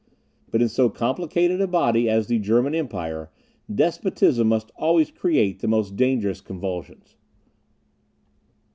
But 0.49 0.63
in 0.63 0.67
so 0.67 0.89
complicated 0.89 1.61
a 1.61 1.67
body 1.67 2.09
as 2.09 2.25
the 2.25 2.39
German 2.39 2.73
empire, 2.73 3.29
despotism 3.71 4.47
must 4.47 4.71
always 4.75 5.11
create 5.11 5.59
the 5.59 5.67
most 5.67 5.95
dangerous 5.95 6.41
convulsions. 6.41 7.17